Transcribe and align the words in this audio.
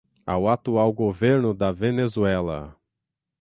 ao 0.25 0.47
atual 0.49 0.91
governo 0.91 1.53
da 1.53 1.71
Venezuela 1.71 2.75